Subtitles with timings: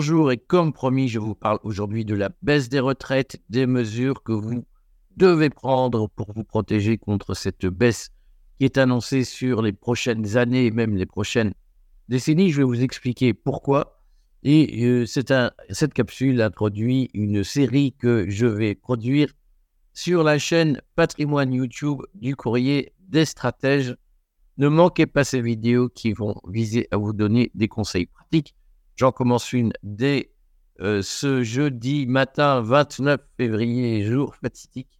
[0.00, 4.22] Bonjour et comme promis, je vous parle aujourd'hui de la baisse des retraites, des mesures
[4.22, 4.64] que vous
[5.16, 8.10] devez prendre pour vous protéger contre cette baisse
[8.56, 11.52] qui est annoncée sur les prochaines années et même les prochaines
[12.08, 12.52] décennies.
[12.52, 14.00] Je vais vous expliquer pourquoi.
[14.44, 19.32] Et euh, cette capsule introduit une série que je vais produire
[19.94, 23.96] sur la chaîne Patrimoine YouTube du courrier des stratèges.
[24.58, 28.54] Ne manquez pas ces vidéos qui vont viser à vous donner des conseils pratiques
[28.98, 30.32] J'en commence une dès
[30.80, 34.98] euh, ce jeudi matin 29 février, jour fatidique,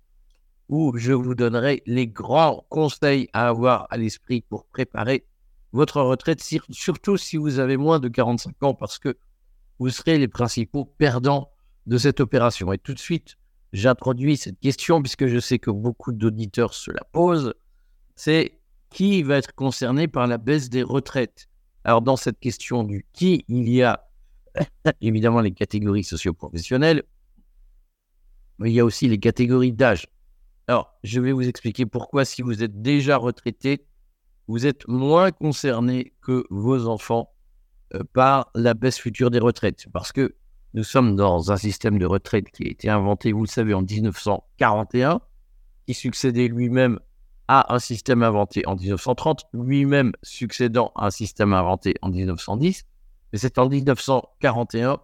[0.68, 5.26] où je vous donnerai les grands conseils à avoir à l'esprit pour préparer
[5.72, 9.18] votre retraite, surtout si vous avez moins de 45 ans, parce que
[9.80, 11.50] vous serez les principaux perdants
[11.86, 12.72] de cette opération.
[12.72, 13.34] Et tout de suite,
[13.72, 17.52] j'introduis cette question, puisque je sais que beaucoup d'auditeurs se la posent,
[18.14, 21.48] c'est qui va être concerné par la baisse des retraites?
[21.88, 24.06] Alors, dans cette question du qui, il y a
[25.00, 27.02] évidemment les catégories socio-professionnelles,
[28.58, 30.06] mais il y a aussi les catégories d'âge.
[30.66, 33.86] Alors, je vais vous expliquer pourquoi, si vous êtes déjà retraité,
[34.48, 37.32] vous êtes moins concerné que vos enfants
[37.94, 39.86] euh, par la baisse future des retraites.
[39.90, 40.36] Parce que
[40.74, 43.80] nous sommes dans un système de retraite qui a été inventé, vous le savez, en
[43.80, 45.22] 1941,
[45.86, 47.00] qui succédait lui-même
[47.48, 52.84] à un système inventé en 1930, lui-même succédant à un système inventé en 1910.
[53.32, 55.00] Mais c'est en 1941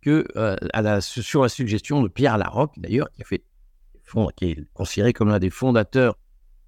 [0.00, 5.50] que, euh, sur la suggestion de Pierre Larocque, d'ailleurs, qui, est considéré comme l'un des
[5.50, 6.18] fondateurs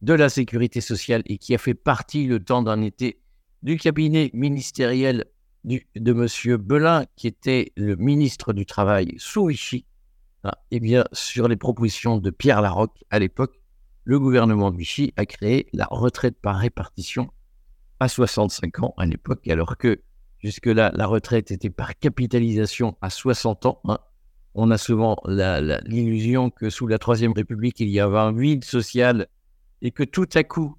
[0.02, 3.20] de la sécurité sociale et qui a fait partie le temps d'un été
[3.62, 5.24] du cabinet ministériel
[5.64, 6.56] de M.
[6.58, 11.56] Belin, qui était le ministre du Travail sous Vichy, et hein, eh bien, sur les
[11.56, 13.58] propositions de Pierre Larocque à l'époque,
[14.04, 17.30] le gouvernement Vichy a créé la retraite par répartition
[18.00, 20.02] à 65 ans à l'époque, alors que
[20.38, 23.80] jusque-là, la retraite était par capitalisation à 60 ans.
[23.84, 23.98] Hein.
[24.54, 29.26] On a souvent l'illusion que sous la Troisième République, il y avait un vide social
[29.80, 30.76] et que tout à coup,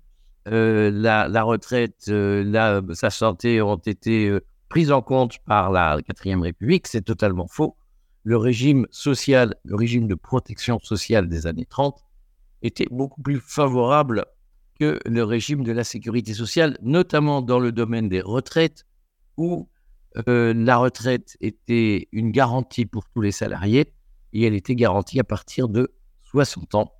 [0.48, 6.42] euh, la, retraite, euh, sa santé ont été euh, prises en compte par la Quatrième
[6.42, 6.88] République.
[6.88, 7.76] C'est totalement faux.
[8.24, 12.05] Le régime social, le régime de protection sociale des années 30
[12.66, 14.26] était beaucoup plus favorable
[14.80, 18.86] que le régime de la sécurité sociale, notamment dans le domaine des retraites,
[19.38, 19.70] où
[20.28, 23.94] euh, la retraite était une garantie pour tous les salariés
[24.34, 25.94] et elle était garantie à partir de
[26.24, 26.92] 60 ans.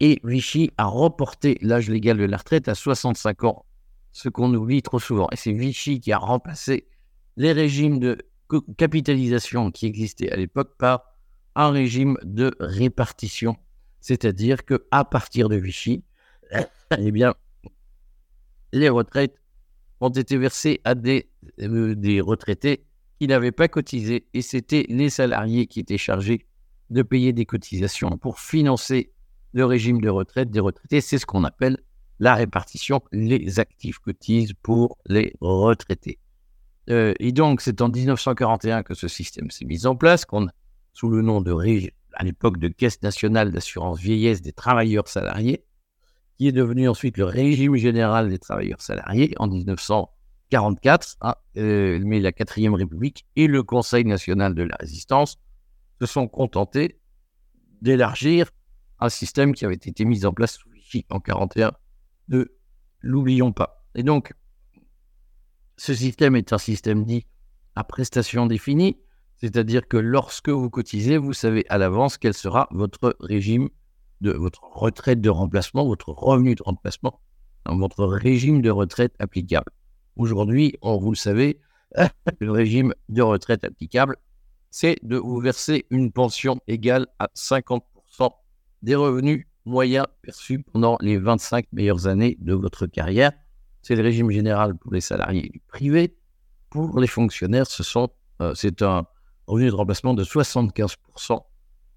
[0.00, 3.64] Et Vichy a reporté l'âge légal de la retraite à 65 ans,
[4.12, 5.28] ce qu'on oublie trop souvent.
[5.32, 6.88] Et c'est Vichy qui a remplacé
[7.36, 8.18] les régimes de
[8.76, 11.04] capitalisation qui existaient à l'époque par
[11.56, 13.56] un régime de répartition
[14.04, 16.04] c'est-à-dire que à partir de Vichy,
[16.98, 17.34] eh bien,
[18.70, 19.40] les retraites
[20.00, 21.30] ont été versées à des,
[21.62, 22.84] euh, retraités
[23.18, 26.44] qui n'avaient pas cotisé et c'était les salariés qui étaient chargés
[26.90, 29.10] de payer des cotisations pour financer
[29.54, 31.00] le régime de retraite des retraités.
[31.00, 31.78] C'est ce qu'on appelle
[32.18, 33.00] la répartition.
[33.10, 36.18] Les actifs cotisent pour les retraités.
[36.90, 40.48] Euh, et donc, c'est en 1941 que ce système s'est mis en place, qu'on,
[40.92, 45.64] sous le nom de régime à l'époque de Caisse nationale d'assurance vieillesse des travailleurs salariés,
[46.36, 52.20] qui est devenu ensuite le régime général des travailleurs salariés en 1944, hein, euh, mais
[52.20, 55.38] la quatrième République et le Conseil national de la résistance
[56.00, 57.00] se sont contentés
[57.82, 58.50] d'élargir
[59.00, 60.68] un système qui avait été mis en place sous
[61.10, 61.72] en 1941.
[62.28, 62.44] Ne
[63.00, 63.84] l'oublions pas.
[63.94, 64.32] Et donc,
[65.76, 67.26] ce système est un système dit
[67.74, 68.98] à prestation définie,
[69.44, 73.68] c'est-à-dire que lorsque vous cotisez, vous savez à l'avance quel sera votre régime
[74.22, 77.20] de votre retraite de remplacement, votre revenu de remplacement,
[77.66, 79.70] votre régime de retraite applicable.
[80.16, 81.60] Aujourd'hui, vous le savez,
[82.40, 84.16] le régime de retraite applicable,
[84.70, 87.82] c'est de vous verser une pension égale à 50%
[88.80, 93.32] des revenus moyens perçus pendant les 25 meilleures années de votre carrière.
[93.82, 96.16] C'est le régime général pour les salariés du privé.
[96.70, 98.08] Pour les fonctionnaires, ce sont,
[98.40, 99.06] euh, c'est un,
[99.46, 101.40] revenu de remplacement de 75%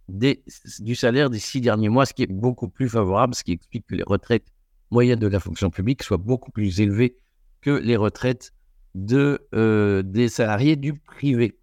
[0.10, 0.44] des,
[0.80, 3.86] du salaire des six derniers mois, ce qui est beaucoup plus favorable, ce qui explique
[3.88, 4.48] que les retraites
[4.90, 7.18] moyennes de la fonction publique soient beaucoup plus élevées
[7.62, 8.54] que les retraites
[8.96, 11.60] de, euh, des salariés du privé.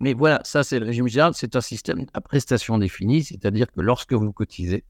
[0.00, 3.80] Mais voilà, ça c'est le régime général, c'est un système à prestation définie, c'est-à-dire que
[3.80, 4.84] lorsque vous cotisez,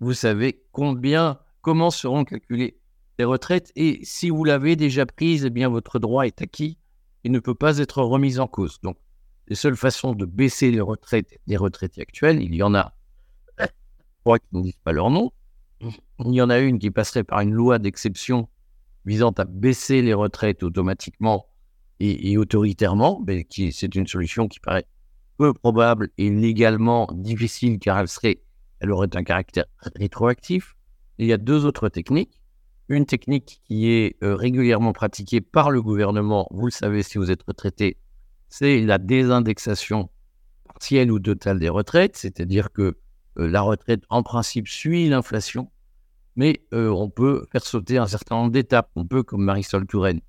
[0.00, 2.80] vous savez combien, comment seront calculées
[3.18, 3.70] les retraites.
[3.76, 6.76] Et si vous l'avez déjà prise, eh bien votre droit est acquis
[7.24, 8.80] il ne peut pas être remis en cause.
[8.82, 8.96] Donc,
[9.48, 12.94] les seules façons de baisser les retraites des retraités actuels, il y en a
[14.24, 15.30] trois qui ne disent pas leur nom.
[15.80, 18.48] Il y en a une qui passerait par une loi d'exception
[19.04, 21.46] visant à baisser les retraites automatiquement
[21.98, 24.86] et, autoritairement, mais qui, c'est une solution qui paraît
[25.38, 28.42] peu probable et légalement difficile car elle serait,
[28.80, 29.66] elle aurait un caractère
[29.96, 30.76] rétroactif.
[31.18, 32.41] il y a deux autres techniques.
[32.88, 37.30] Une technique qui est euh, régulièrement pratiquée par le gouvernement, vous le savez si vous
[37.30, 37.96] êtes retraité,
[38.48, 40.10] c'est la désindexation
[40.64, 42.98] partielle ou totale des retraites, c'est-à-dire que
[43.38, 45.70] euh, la retraite en principe suit l'inflation,
[46.34, 48.90] mais euh, on peut faire sauter un certain nombre d'étapes.
[48.96, 50.20] On peut, comme Marisol Touraine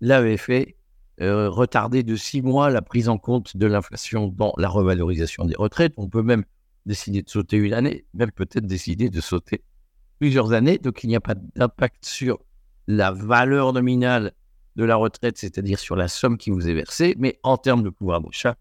[0.00, 0.76] l'avait fait,
[1.20, 5.94] retarder de six mois la prise en compte de l'inflation dans la revalorisation des retraites.
[5.96, 6.44] On peut même
[6.86, 9.62] décider de sauter une année, même peut-être décider de sauter
[10.18, 12.38] plusieurs années, donc il n'y a pas d'impact sur
[12.86, 14.32] la valeur nominale
[14.76, 17.90] de la retraite, c'est-à-dire sur la somme qui vous est versée, mais en termes de
[17.90, 18.56] pouvoir d'achat,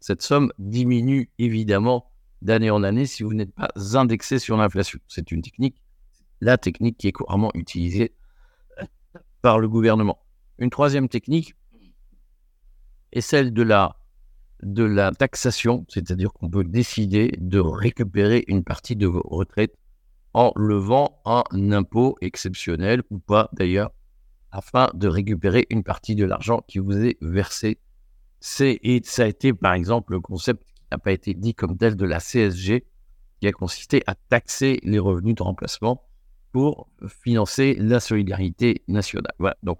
[0.00, 2.10] cette somme diminue évidemment
[2.42, 4.98] d'année en année si vous n'êtes pas indexé sur l'inflation.
[5.06, 5.80] C'est une technique,
[6.40, 8.12] la technique qui est couramment utilisée
[9.42, 10.18] par le gouvernement.
[10.58, 11.54] Une troisième technique
[13.12, 13.96] est celle de la,
[14.62, 19.76] de la taxation, c'est-à-dire qu'on peut décider de récupérer une partie de vos retraites
[20.34, 23.92] en levant un impôt exceptionnel ou pas d'ailleurs,
[24.50, 27.78] afin de récupérer une partie de l'argent qui vous est versé.
[28.40, 31.76] C'est, et ça a été par exemple le concept qui n'a pas été dit comme
[31.76, 32.84] tel de la CSG,
[33.40, 36.02] qui a consisté à taxer les revenus de remplacement
[36.52, 39.32] pour financer la solidarité nationale.
[39.38, 39.78] Voilà, donc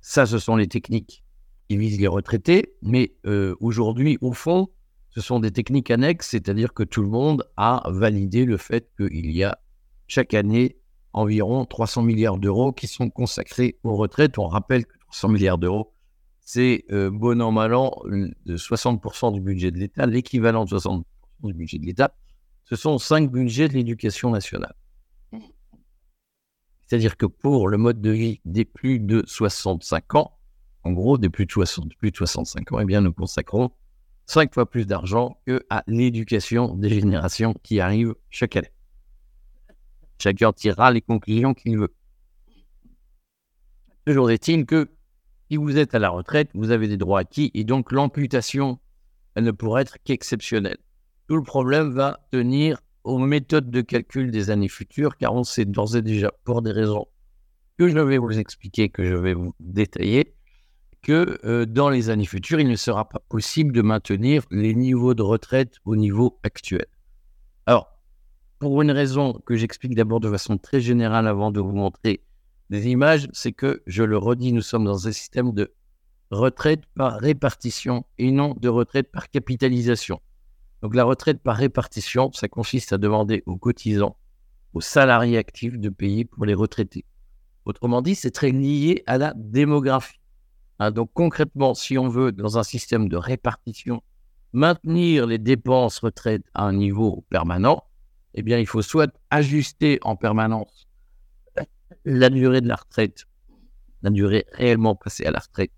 [0.00, 1.24] ça, ce sont les techniques
[1.68, 4.68] qui visent les retraités, mais euh, aujourd'hui, au fond,
[5.10, 9.30] ce sont des techniques annexes, c'est-à-dire que tout le monde a validé le fait qu'il
[9.30, 9.58] y a
[10.12, 10.76] chaque année
[11.14, 14.36] environ 300 milliards d'euros qui sont consacrés aux retraites.
[14.36, 15.94] On rappelle que 300 milliards d'euros,
[16.40, 21.04] c'est bon an, mal an, de 60% du budget de l'État, l'équivalent de 60%
[21.44, 22.14] du budget de l'État.
[22.64, 24.74] Ce sont cinq budgets de l'éducation nationale.
[26.86, 30.32] C'est-à-dire que pour le mode de vie des plus de 65 ans,
[30.84, 33.70] en gros, des plus de, 60, plus de 65 ans, eh bien, nous consacrons
[34.26, 38.72] cinq fois plus d'argent que à l'éducation des générations qui arrivent chaque année.
[40.22, 41.92] Chacun tirera les conclusions qu'il veut.
[44.06, 44.88] Toujours est-il que
[45.50, 48.78] si vous êtes à la retraite, vous avez des droits acquis et donc l'amputation,
[49.34, 50.78] elle ne pourrait être qu'exceptionnelle.
[51.26, 55.64] Tout le problème va tenir aux méthodes de calcul des années futures, car on sait
[55.64, 57.08] d'ores et déjà, pour des raisons
[57.76, 60.36] que je vais vous expliquer, que je vais vous détailler,
[61.02, 65.14] que euh, dans les années futures, il ne sera pas possible de maintenir les niveaux
[65.14, 66.86] de retraite au niveau actuel.
[67.66, 67.91] Alors,
[68.62, 72.22] pour une raison que j'explique d'abord de façon très générale avant de vous montrer
[72.70, 75.74] des images, c'est que, je le redis, nous sommes dans un système de
[76.30, 80.20] retraite par répartition et non de retraite par capitalisation.
[80.80, 84.16] Donc la retraite par répartition, ça consiste à demander aux cotisants,
[84.74, 87.04] aux salariés actifs de payer pour les retraités.
[87.64, 90.20] Autrement dit, c'est très lié à la démographie.
[90.78, 94.04] Hein, donc concrètement, si on veut, dans un système de répartition,
[94.52, 97.82] maintenir les dépenses retraite à un niveau permanent,
[98.34, 100.88] eh bien, il faut soit ajuster en permanence
[102.04, 103.26] la durée de la retraite,
[104.02, 105.72] la durée réellement passée à la retraite,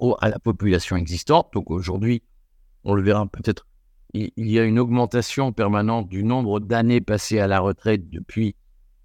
[0.00, 1.52] ou à la population existante.
[1.52, 2.22] Donc aujourd'hui,
[2.84, 3.66] on le verra peut-être,
[4.12, 8.54] il, y a une augmentation permanente du nombre d'années passées à la retraite depuis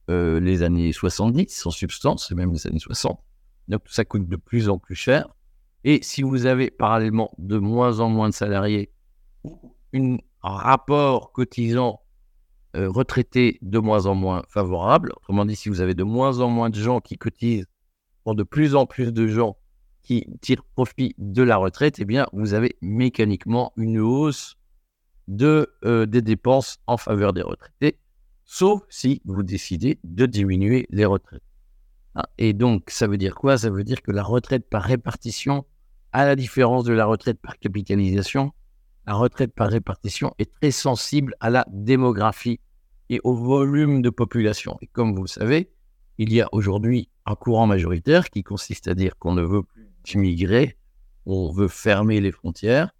[0.09, 3.19] euh, les années 70, sans substance, et même les années 60.
[3.67, 5.27] Donc ça coûte de plus en plus cher.
[5.83, 8.91] Et si vous avez parallèlement de moins en moins de salariés,
[9.93, 12.01] une rapport cotisant
[12.75, 15.11] euh, retraité de moins en moins favorable.
[15.17, 17.65] Autrement dit, si vous avez de moins en moins de gens qui cotisent
[18.23, 19.57] pour de plus en plus de gens
[20.03, 24.55] qui tirent profit de la retraite, eh bien, vous avez mécaniquement une hausse
[25.27, 27.97] de, euh, des dépenses en faveur des retraités,
[28.45, 31.43] sauf si vous décidez de diminuer les retraites.
[32.15, 33.57] Ah, et donc, ça veut dire quoi?
[33.57, 35.65] Ça veut dire que la retraite par répartition,
[36.11, 38.51] à la différence de la retraite par capitalisation,
[39.09, 42.59] la retraite par répartition est très sensible à la démographie
[43.09, 44.77] et au volume de population.
[44.83, 45.71] Et comme vous le savez,
[46.19, 49.89] il y a aujourd'hui un courant majoritaire qui consiste à dire qu'on ne veut plus
[50.03, 50.77] d'immigrer,
[51.25, 52.91] on veut fermer les frontières,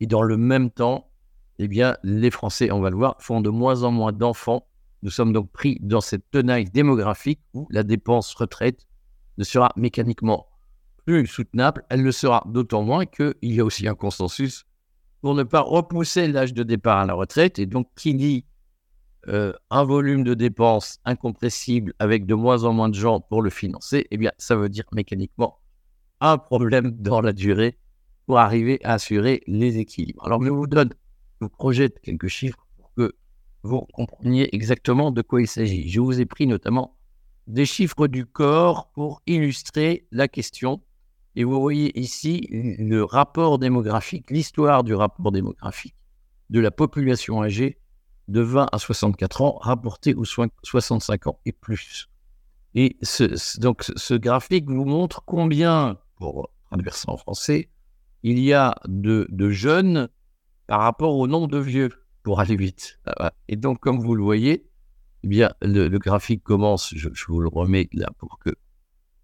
[0.00, 1.10] et dans le même temps,
[1.58, 4.66] eh bien, les Français, on va le voir, font de moins en moins d'enfants.
[5.02, 8.86] Nous sommes donc pris dans cette tenaille démographique où la dépense retraite
[9.36, 10.48] ne sera mécaniquement
[11.04, 11.84] plus soutenable.
[11.90, 14.64] Elle le sera d'autant moins qu'il y a aussi un consensus
[15.20, 17.58] pour ne pas repousser l'âge de départ à la retraite.
[17.58, 18.44] Et donc, qui dit
[19.28, 23.50] euh, un volume de dépenses incompressible avec de moins en moins de gens pour le
[23.50, 25.58] financer, eh bien, ça veut dire mécaniquement
[26.20, 27.78] un problème dans la durée
[28.26, 30.24] pour arriver à assurer les équilibres.
[30.24, 30.90] Alors, je vous donne,
[31.40, 33.14] je vous projette quelques chiffres pour que
[33.62, 35.88] vous compreniez exactement de quoi il s'agit.
[35.88, 36.96] Je vous ai pris notamment
[37.46, 40.82] des chiffres du corps pour illustrer la question
[41.38, 45.94] Et vous voyez ici le rapport démographique, l'histoire du rapport démographique
[46.50, 47.78] de la population âgée
[48.26, 52.08] de 20 à 64 ans rapportée aux 65 ans et plus.
[52.74, 52.98] Et
[53.58, 56.50] donc ce graphique vous montre combien, pour
[56.90, 57.70] ça en français,
[58.24, 60.08] il y a de, jeunes
[60.66, 61.90] par rapport au nombre de vieux,
[62.24, 62.98] pour aller vite.
[63.46, 64.68] Et donc, comme vous le voyez,
[65.22, 68.50] eh bien, le, graphique commence, je, vous le remets là pour que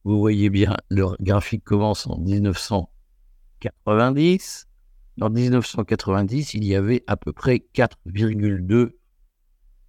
[0.04, 4.68] vous voyez bien, le graphique commence en 1990.
[5.20, 8.90] En 1990, il y avait à peu près 4,2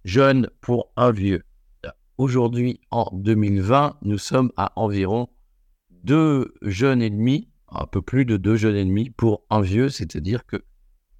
[0.04, 1.42] jeunes pour un vieux.
[2.16, 5.28] Aujourd'hui, en 2020, nous sommes à environ
[6.04, 9.90] 2 jeunes et demi, un peu plus de 2 jeunes et demi pour un vieux,
[9.90, 10.64] c'est-à-dire que,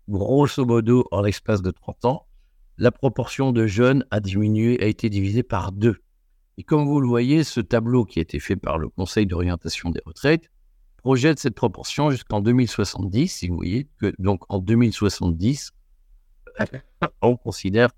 [0.09, 2.26] grosso modo, en l'espace de 30 ans,
[2.79, 6.00] la proportion de jeunes a diminué, a été divisée par 2.
[6.58, 9.90] Et comme vous le voyez, ce tableau qui a été fait par le Conseil d'orientation
[9.90, 10.50] des retraites
[11.06, 13.28] projette cette proportion jusqu'en 2070.
[13.28, 15.70] Si vous voyez que donc en 2070,
[17.22, 17.90] on considère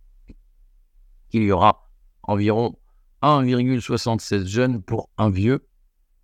[1.30, 1.88] qu'il y aura
[2.22, 2.76] environ
[3.22, 5.66] 1,76 jeunes pour un vieux.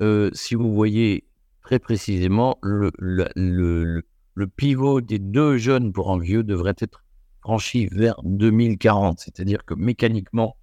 [0.03, 1.27] Euh, si vous voyez
[1.63, 4.03] très précisément, le, le,
[4.35, 7.03] le, pivot des deux jeunes pour un vieux devrait être
[7.41, 9.21] franchi vers 2040.
[9.21, 10.57] C'est-à-dire que mécaniquement,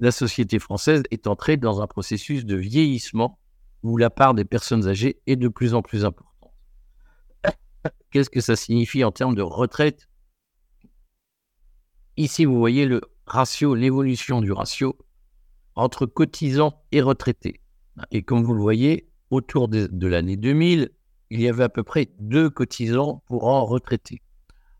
[0.00, 3.38] la société française est entrée dans un processus de vieillissement
[3.82, 6.52] où la part des personnes âgées est de plus en plus importante.
[8.10, 10.08] Qu'est-ce que ça signifie en termes de retraite?
[12.16, 14.98] Ici, vous voyez le ratio, l'évolution du ratio
[15.76, 17.60] entre cotisants et retraités.
[18.10, 20.90] Et comme vous le voyez, autour de, l'année 2000,
[21.30, 24.20] il y avait à peu près deux cotisants pour un retraité.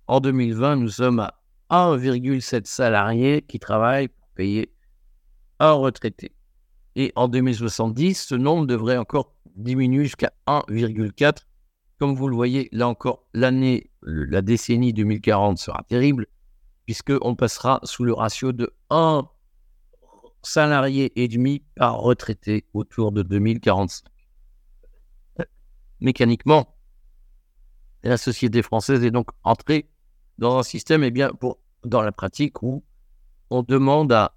[0.06, 4.74] En 2020, nous sommes à 1,7 salariés qui travaillent pour payer
[5.60, 6.32] un retraité.
[6.96, 11.46] Et en 2070, ce nombre devrait encore diminuer jusqu'à 1,4.
[11.98, 16.26] Comme vous le voyez, là encore, l'année, la décennie 2040 sera terrible,
[16.86, 19.28] puisqu'on passera sous le ratio de 1
[20.42, 24.06] salarié et demi par retraité autour de 2045.
[26.00, 26.74] Mécaniquement,
[28.02, 29.90] la société française est donc entrée
[30.38, 32.82] dans un système, eh bien, pour, dans la pratique, où
[33.50, 34.34] on demande à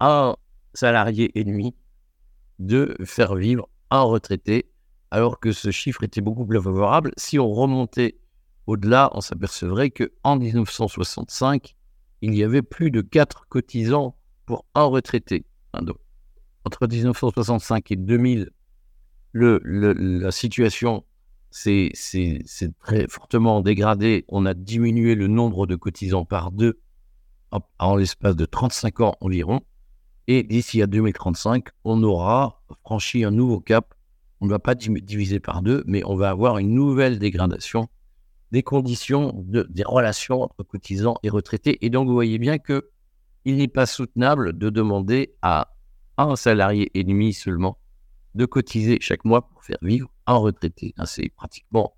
[0.00, 0.36] un
[0.74, 1.74] salarié et demi
[2.58, 4.70] de faire vivre un retraité,
[5.10, 7.12] alors que ce chiffre était beaucoup plus favorable.
[7.16, 8.18] Si on remontait
[8.66, 11.76] au-delà, on s'apercevrait qu'en 1965,
[12.22, 14.16] il y avait plus de 4 cotisants
[14.46, 15.44] pour un retraité.
[15.72, 18.50] entre 1965 et 2000,
[19.32, 21.04] le, la situation
[21.50, 21.92] s'est
[22.80, 24.24] très fortement dégradée.
[24.28, 26.80] On a diminué le nombre de cotisants par deux
[27.78, 29.60] en l'espace de 35 ans environ.
[30.28, 33.94] Et d'ici à 2035, on aura franchi un nouveau cap.
[34.40, 37.88] On ne va pas diviser par deux, mais on va avoir une nouvelle dégradation
[38.52, 41.84] des conditions de, des relations entre cotisants et retraités.
[41.84, 42.90] Et donc, vous voyez bien que
[43.44, 45.74] il n'est pas soutenable de demander à
[46.18, 47.78] un salarié et demi seulement
[48.34, 50.94] de cotiser chaque mois pour faire vivre un retraité.
[51.04, 51.94] C'est pratiquement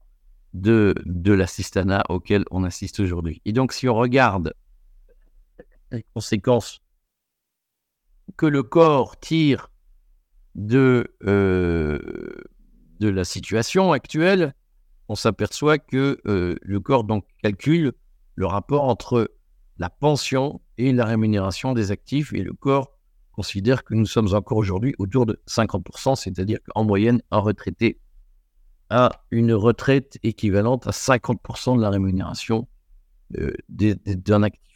[0.52, 3.40] de, de l'assistanat auquel on assiste aujourd'hui.
[3.44, 4.52] Et donc, si on regarde
[5.92, 6.80] les conséquences
[8.36, 9.70] que le corps tire
[10.54, 11.98] de, euh,
[13.00, 14.54] de la situation actuelle,
[15.08, 17.92] on s'aperçoit que euh, le corps donc calcule
[18.34, 19.32] le rapport entre
[19.78, 22.92] la pension et la rémunération des actifs et le corps
[23.32, 28.00] considère que nous sommes encore aujourd'hui autour de 50%, c'est-à-dire qu'en moyenne, un retraité
[28.90, 32.66] a une retraite équivalente à 50% de la rémunération
[33.38, 34.67] euh, d'un actif.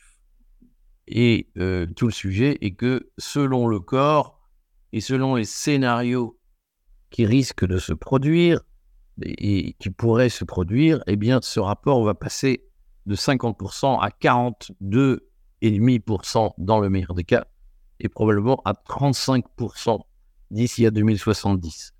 [1.09, 4.41] Et euh, tout le sujet est que selon le corps
[4.93, 6.39] et selon les scénarios
[7.11, 8.61] qui risquent de se produire
[9.21, 12.65] et, qui pourraient se produire, eh bien, ce rapport va passer
[13.07, 17.47] de 50% à 42,5% dans le meilleur des cas
[18.01, 20.01] et probablement à 35%
[20.51, 21.93] d'ici à 2070.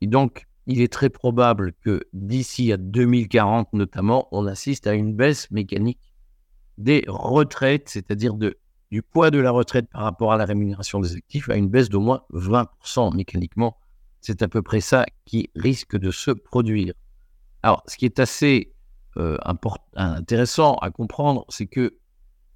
[0.00, 5.14] Et donc, il est très probable que d'ici à 2040 notamment, on assiste à une
[5.14, 6.09] baisse mécanique
[6.80, 11.48] des retraites, c'est-à-dire du poids de la retraite par rapport à la rémunération des actifs,
[11.50, 13.76] à une baisse d'au moins 20% mécaniquement.
[14.22, 16.94] C'est à peu près ça qui risque de se produire.
[17.62, 18.72] Alors, ce qui est assez
[19.16, 19.36] euh,
[19.94, 21.98] intéressant à comprendre, c'est que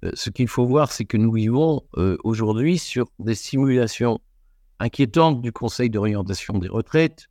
[0.03, 4.19] euh, ce qu'il faut voir, c'est que nous vivons euh, aujourd'hui sur des simulations
[4.79, 7.27] inquiétantes du Conseil d'orientation des retraites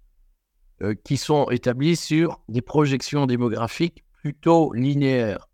[1.05, 5.47] qui sont établies sur des projections démographiques plutôt linéaires.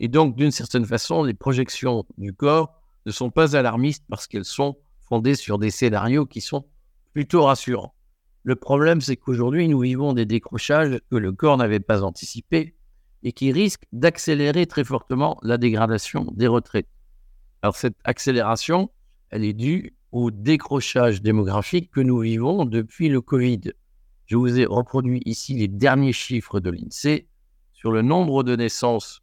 [0.00, 4.44] Et donc, d'une certaine façon, les projections du corps ne sont pas alarmistes parce qu'elles
[4.44, 4.76] sont
[5.08, 6.66] fondées sur des scénarios qui sont
[7.12, 7.94] plutôt rassurants.
[8.42, 12.76] Le problème, c'est qu'aujourd'hui, nous vivons des décrochages que le corps n'avait pas anticipés
[13.22, 16.88] et qui risquent d'accélérer très fortement la dégradation des retraites.
[17.62, 18.90] Alors cette accélération,
[19.30, 23.72] elle est due au décrochage démographique que nous vivons depuis le Covid.
[24.26, 27.26] Je vous ai reproduit ici les derniers chiffres de l'INSEE
[27.72, 29.22] sur le nombre de naissances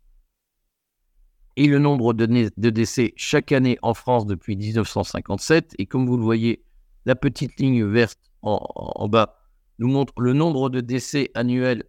[1.55, 2.25] et le nombre de,
[2.69, 5.75] décès chaque année en France depuis 1957.
[5.77, 6.63] Et comme vous le voyez,
[7.05, 9.39] la petite ligne verte en, bas
[9.79, 11.83] nous montre le nombre de décès annuels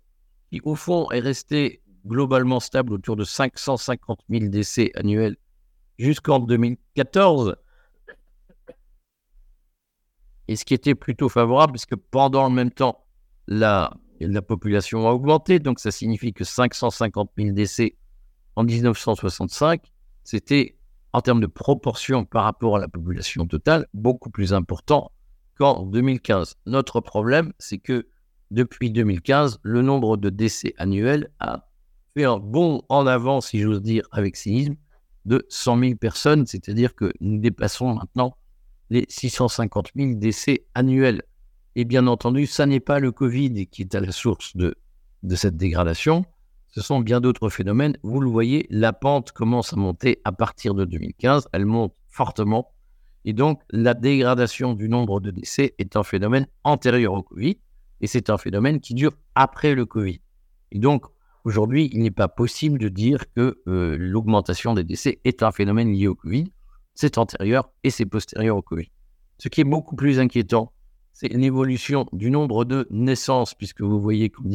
[0.50, 5.36] qui, au fond, est resté globalement stable autour de 550 000 décès annuels
[5.98, 7.56] jusqu'en 2014.
[10.46, 13.06] Et ce qui était plutôt favorable, puisque pendant le même temps,
[13.46, 17.96] la, la population a augmenté, donc ça signifie que 550 000 décès
[18.56, 19.92] en 1965,
[20.22, 20.76] c'était
[21.12, 25.12] en termes de proportion par rapport à la population totale beaucoup plus important
[25.58, 26.56] qu'en 2015.
[26.66, 28.08] Notre problème, c'est que
[28.50, 31.68] depuis 2015, le nombre de décès annuels a
[32.14, 34.76] fait un bond en avant, si j'ose dire, avec cynisme,
[35.24, 38.36] de 100 000 personnes, c'est-à-dire que nous dépassons maintenant
[38.90, 41.22] les 650 000 décès annuels.
[41.76, 44.76] Et bien entendu, ça n'est pas le Covid qui est à la source de
[45.34, 46.24] cette dégradation,
[46.74, 47.96] ce sont bien d'autres phénomènes.
[48.02, 52.72] Vous le voyez, la pente commence à monter à partir de 2015, elle monte fortement,
[53.24, 57.58] et donc la dégradation du nombre de décès est un phénomène antérieur au Covid,
[58.00, 60.20] et c'est un phénomène qui dure après le Covid.
[60.72, 61.06] Et donc,
[61.44, 65.92] Aujourd'hui, il n'est pas possible de dire que euh, l'augmentation des décès est un phénomène
[65.92, 66.50] lié au Covid.
[66.94, 68.90] C'est antérieur et c'est postérieur au Covid.
[69.36, 70.72] Ce qui est beaucoup plus inquiétant,
[71.12, 74.48] c'est l'évolution du nombre de naissances, puisque vous voyez qu'en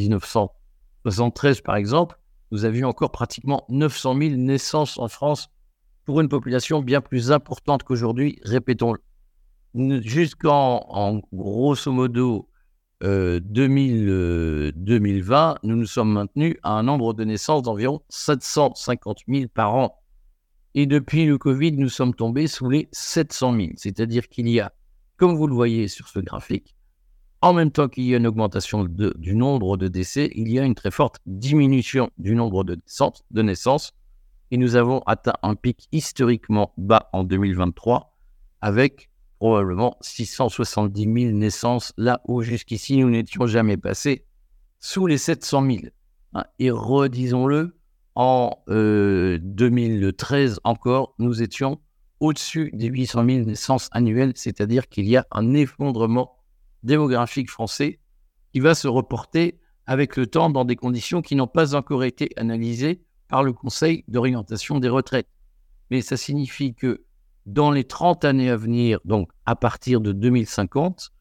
[1.10, 2.20] 1973, par exemple,
[2.52, 5.50] nous avions encore pratiquement 900 000 naissances en France
[6.06, 9.00] pour une population bien plus importante qu'aujourd'hui, répétons-le.
[10.02, 12.50] Jusqu'en grosso modo
[13.02, 19.46] 2000, 2020, euh, nous nous sommes maintenus à un nombre de naissances d'environ 750 000
[19.54, 19.96] par an.
[20.76, 23.68] Et depuis le Covid, nous sommes tombés sous les 700 000.
[23.76, 24.74] C'est-à-dire qu'il y a,
[25.18, 26.76] comme vous le voyez sur ce graphique,
[27.42, 30.64] en même temps qu'il y a une augmentation du nombre de décès, il y a
[30.64, 33.94] une très forte diminution du nombre de naissances.
[34.52, 38.16] Et nous avons atteint un pic historiquement bas en 2023
[38.62, 44.26] avec probablement 670 000 naissances, là où jusqu'ici nous n'étions jamais passés
[44.80, 45.78] sous les 700 000.
[46.34, 47.76] Hein, et redisons-le,
[48.16, 51.80] en 2013 euh, encore, nous étions
[52.20, 56.39] au-dessus des 800 000 naissances annuelles, c'est-à-dire qu'il y a un effondrement
[56.84, 58.00] démographique français
[58.54, 62.30] qui va se reporter avec le temps dans des conditions qui n'ont pas encore été
[62.36, 65.28] analysées par le Conseil d'orientation des retraites.
[65.90, 67.04] Mais ça signifie que
[67.46, 71.12] dans les 30 années à venir, donc à partir de 2050,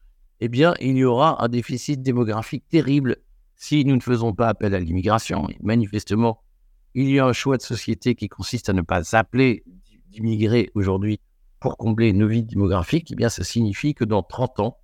[0.41, 3.17] eh bien, il y aura un déficit démographique terrible
[3.55, 5.47] si nous ne faisons pas appel à l'immigration.
[5.61, 6.41] Manifestement,
[6.93, 9.63] il y a un choix de société qui consiste à ne pas appeler
[10.09, 11.19] d'immigrer aujourd'hui
[11.59, 13.11] pour combler nos vies démographiques.
[13.11, 14.77] Eh bien, ça signifie que dans 30 ans,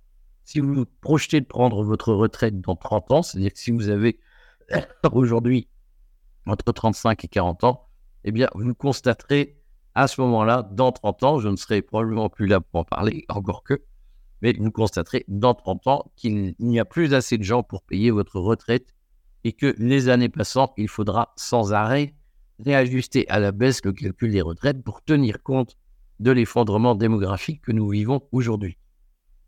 [0.46, 4.18] si vous projetez de prendre votre retraite dans 30 ans, c'est-à-dire que si vous avez
[5.12, 5.68] aujourd'hui
[6.46, 7.88] entre 35 et 40 ans,
[8.24, 9.60] eh bien, vous constaterez
[9.96, 13.24] à ce moment-là, dans 30 ans, je ne serai probablement plus là pour en parler,
[13.28, 13.82] encore que,
[14.40, 18.12] mais vous constaterez dans 30 ans qu'il n'y a plus assez de gens pour payer
[18.12, 18.94] votre retraite
[19.42, 22.14] et que les années passant, il faudra sans arrêt
[22.60, 25.76] réajuster à la baisse le calcul des retraites pour tenir compte
[26.20, 28.78] de l'effondrement démographique que nous vivons aujourd'hui.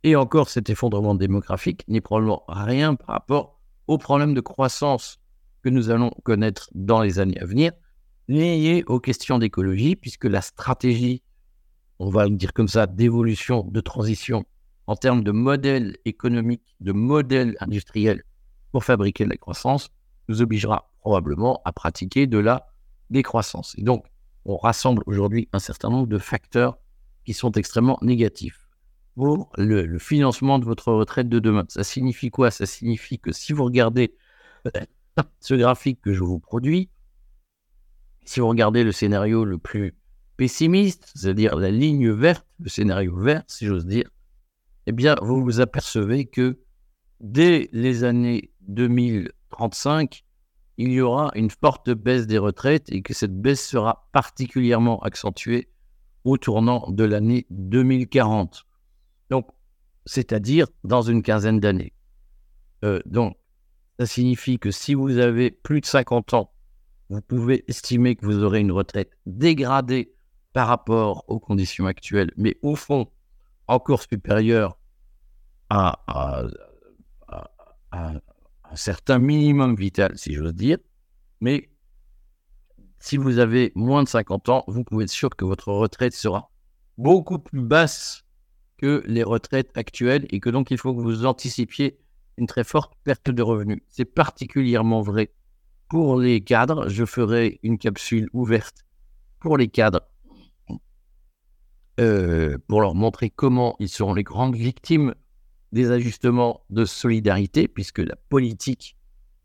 [0.04, 3.58] Et encore, cet effondrement démographique n'est probablement rien par rapport
[3.88, 5.18] aux problèmes de croissance
[5.62, 7.72] que nous allons connaître dans les années à venir,
[8.28, 11.22] liées aux questions d'écologie, puisque la stratégie,
[11.98, 14.44] on va le dire comme ça, d'évolution, de transition
[14.86, 18.22] en termes de modèle économique, de modèle industriel
[18.70, 19.88] pour fabriquer de la croissance,
[20.28, 22.68] nous obligera probablement à pratiquer de la
[23.10, 23.74] décroissance.
[23.78, 24.04] Et donc,
[24.44, 26.78] on rassemble aujourd'hui un certain nombre de facteurs
[27.24, 28.67] qui sont extrêmement négatifs
[29.18, 31.64] pour le, financement de votre retraite de demain.
[31.66, 32.52] Ça signifie quoi?
[32.52, 34.14] Ça signifie que si vous regardez
[35.40, 36.88] ce graphique que je vous produis,
[38.24, 39.96] si vous regardez le scénario le plus
[40.36, 44.08] pessimiste, c'est-à-dire la ligne verte, le scénario vert, si j'ose dire,
[44.86, 46.60] eh bien, vous vous apercevez que
[47.18, 50.24] dès les années 2035,
[50.76, 55.70] il y aura une forte baisse des retraites et que cette baisse sera particulièrement accentuée
[56.22, 58.67] au tournant de l'année 2040.
[59.30, 59.48] Donc,
[60.06, 61.92] c'est-à-dire dans une quinzaine d'années.
[62.84, 63.36] Euh, donc,
[63.98, 66.52] ça signifie que si vous avez plus de 50 ans
[67.10, 70.14] vous pouvez estimer que vous aurez une retraite dégradée
[70.52, 73.10] par rapport aux conditions actuelles, mais au fond
[73.66, 74.78] encore supérieure
[75.70, 76.00] à,
[77.92, 78.20] un,
[78.74, 80.78] certain minimum vital, si j'ose dire.
[81.40, 81.70] Mais
[82.98, 86.50] si vous avez moins de 50 ans, vous pouvez être sûr que votre retraite sera
[86.98, 88.24] beaucoup plus basse
[88.78, 91.98] que les retraites actuelles et que donc il faut que vous anticipiez
[92.38, 93.82] une très forte perte de revenus.
[93.88, 95.32] C'est particulièrement vrai
[95.88, 96.88] pour les cadres.
[96.88, 98.86] Je ferai une capsule ouverte
[99.40, 100.08] pour les cadres
[102.00, 105.14] euh, pour leur montrer comment ils seront les grandes victimes
[105.72, 108.96] des ajustements de solidarité, puisque la politique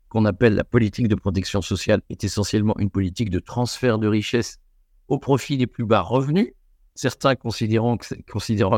[0.08, 4.60] qu'on appelle la politique de protection sociale est essentiellement une politique de transfert de richesse
[5.08, 6.52] au profit des plus bas revenus.
[6.94, 8.06] Certains considéreront que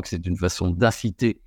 [0.09, 1.41] c'est une façon d'inciter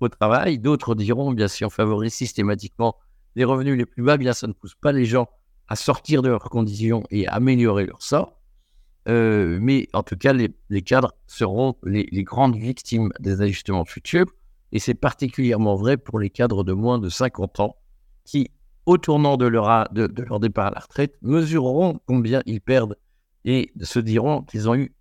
[0.00, 2.96] au travail, d'autres diront, bien si on favorise systématiquement
[3.36, 5.28] les revenus les plus bas, bien ça ne pousse pas les gens
[5.68, 8.40] à sortir de leurs conditions et à améliorer leur sort.
[9.08, 14.26] Euh, mais en tout cas, les, cadres seront les, grandes victimes des ajustements futurs.
[14.72, 17.76] Et c'est particulièrement vrai pour les cadres de moins de 50 ans
[18.24, 18.50] qui,
[18.86, 22.96] au tournant de, leur départ à la retraite, mesureront combien ils perdent
[23.44, 24.94] et se diront qu'ils ont, eu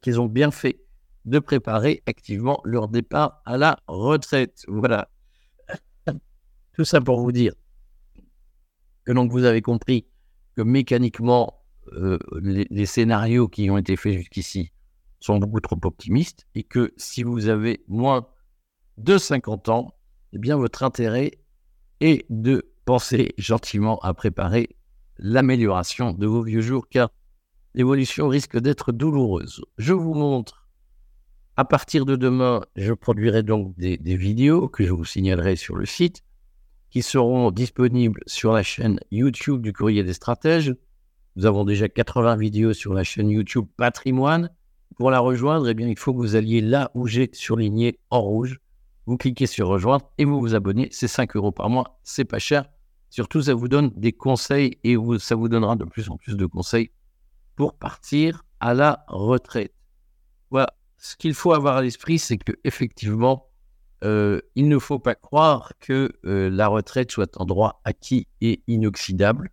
[0.00, 0.80] qu'ils ont bien fait
[1.24, 4.64] de préparer activement leur départ à la retraite.
[4.68, 5.08] Voilà.
[6.76, 7.52] Tout ça pour vous dire
[9.04, 10.06] que donc vous avez compris
[10.56, 11.62] que mécaniquement,
[11.92, 14.72] euh, les, scénarios qui ont été faits jusqu'ici
[15.20, 18.28] sont beaucoup trop optimistes et que si vous avez moins
[18.98, 19.94] de 50 ans,
[20.32, 21.32] eh bien votre intérêt
[22.00, 24.76] est de penser gentiment à préparer
[25.18, 27.10] l'amélioration de vos vieux jours car
[27.74, 29.62] l'évolution risque d'être douloureuse.
[29.78, 30.68] Je vous montre
[31.56, 35.84] à partir de demain, je produirai donc des, vidéos que je vous signalerai sur le
[35.84, 36.22] site
[36.90, 40.74] qui seront disponibles sur la chaîne YouTube du Courrier des Stratèges
[41.34, 44.50] nous avons déjà 80 vidéos sur la chaîne YouTube Patrimoine.
[44.96, 48.20] Pour la rejoindre, eh bien, il faut que vous alliez là où j'ai surligné en
[48.20, 48.60] rouge.
[49.06, 50.88] Vous cliquez sur rejoindre et vous vous abonnez.
[50.92, 51.98] C'est 5 euros par mois.
[52.04, 52.66] C'est pas cher.
[53.08, 56.44] Surtout, ça vous donne des conseils et ça vous donnera de plus en plus de
[56.44, 56.90] conseils
[57.56, 59.74] pour partir à la retraite.
[61.04, 63.48] Ce qu'il faut avoir à l'esprit, c'est que effectivement,
[64.04, 68.62] euh, il ne faut pas croire que euh, la retraite soit un droit acquis et
[68.68, 69.50] inoxydable.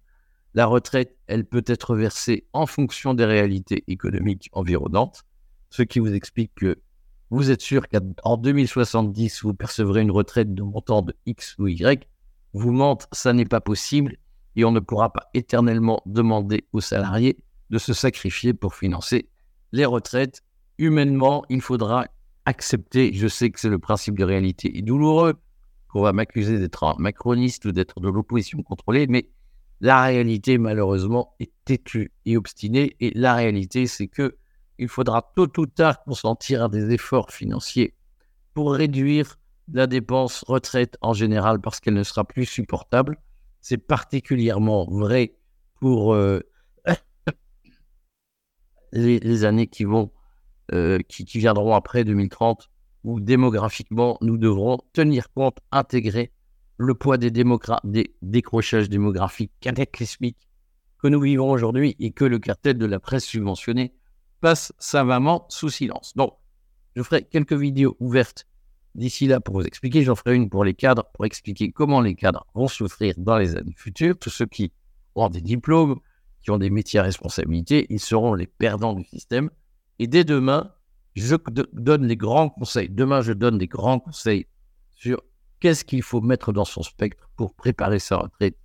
[0.53, 5.23] La retraite, elle peut être versée en fonction des réalités économiques environnantes,
[5.71, 6.79] ce qui vous explique que
[7.31, 12.07] vous êtes sûr qu'en 2070, vous percevrez une retraite de montant de X ou Y.
[12.53, 14.17] Vous mente, ça n'est pas possible
[14.55, 19.29] et on ne pourra pas éternellement demander aux salariés de se sacrifier pour financer
[19.71, 20.41] les retraites.
[20.77, 22.05] Humainement, il faudra
[22.45, 25.35] accepter, je sais que c'est le principe de réalité et douloureux,
[25.87, 29.29] qu'on va m'accuser d'être un macroniste ou d'être de l'opposition contrôlée, mais
[29.81, 32.95] la réalité, malheureusement, est têtue et obstinée.
[32.99, 34.35] Et la réalité, c'est que
[34.77, 37.95] il faudra tôt ou tard consentir des efforts financiers
[38.53, 39.37] pour réduire
[39.71, 43.17] la dépense retraite en général parce qu'elle ne sera plus supportable.
[43.61, 45.35] C'est particulièrement vrai
[45.79, 46.39] pour euh,
[48.91, 50.11] les, années qui vont,
[50.73, 52.69] euh, qui, viendront après 2030,
[53.03, 56.31] où démographiquement, nous devrons tenir compte, intégrer
[56.77, 60.47] le poids des, des décrochages démographiques cataclysmiques
[61.01, 63.93] que nous vivons aujourd'hui et que le cartel de la presse subventionnée
[64.41, 66.13] passe savamment sous silence.
[66.15, 66.33] Donc,
[66.95, 68.45] je ferai quelques vidéos ouvertes
[68.95, 70.03] d'ici là pour vous expliquer.
[70.03, 73.55] J'en ferai une pour les cadres, pour expliquer comment les cadres vont souffrir dans les
[73.55, 74.17] années futures.
[74.17, 74.71] Tous ceux qui
[75.15, 75.99] ont des diplômes,
[76.41, 79.49] qui ont des métiers à responsabilité, ils seront les perdants du système.
[79.99, 80.71] Et dès demain,
[81.15, 81.35] je
[81.73, 82.89] donne les grands conseils.
[82.89, 84.47] Demain, je donne des grands conseils
[84.95, 85.21] sur
[85.59, 88.57] Qu'est-ce qu'il faut mettre dans son spectre pour préparer sa retraite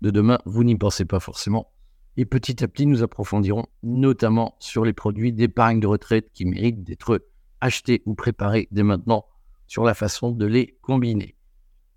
[0.00, 1.70] de demain Vous n'y pensez pas forcément.
[2.16, 6.82] Et petit à petit, nous approfondirons notamment sur les produits d'épargne de retraite qui méritent
[6.82, 7.26] d'être
[7.60, 9.26] achetés ou préparés dès maintenant
[9.66, 11.36] sur la façon de les combiner.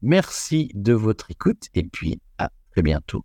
[0.01, 3.23] Merci de votre écoute et puis à très bientôt.